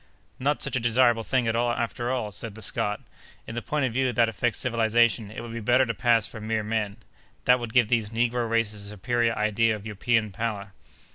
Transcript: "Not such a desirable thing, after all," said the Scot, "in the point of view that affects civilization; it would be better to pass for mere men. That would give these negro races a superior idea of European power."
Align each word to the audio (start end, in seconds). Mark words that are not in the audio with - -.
"Not 0.39 0.63
such 0.63 0.75
a 0.75 0.79
desirable 0.79 1.21
thing, 1.21 1.47
after 1.47 2.09
all," 2.09 2.31
said 2.31 2.55
the 2.55 2.63
Scot, 2.63 3.01
"in 3.45 3.53
the 3.53 3.61
point 3.61 3.85
of 3.85 3.93
view 3.93 4.11
that 4.11 4.27
affects 4.27 4.57
civilization; 4.57 5.29
it 5.29 5.41
would 5.41 5.53
be 5.53 5.59
better 5.59 5.85
to 5.85 5.93
pass 5.93 6.25
for 6.25 6.41
mere 6.41 6.63
men. 6.63 6.97
That 7.45 7.59
would 7.59 7.71
give 7.71 7.87
these 7.87 8.09
negro 8.09 8.49
races 8.49 8.83
a 8.83 8.89
superior 8.89 9.37
idea 9.37 9.75
of 9.75 9.85
European 9.85 10.31
power." 10.31 10.73